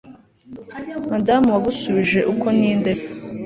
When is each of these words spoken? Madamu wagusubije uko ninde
Madamu 1.11 1.47
wagusubije 1.55 2.19
uko 2.33 2.47
ninde 2.57 2.91